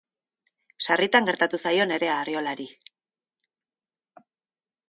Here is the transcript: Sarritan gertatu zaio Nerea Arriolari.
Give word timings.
Sarritan 0.85 1.27
gertatu 1.29 1.59
zaio 1.67 1.85
Nerea 1.91 2.15
Arriolari. 2.23 2.67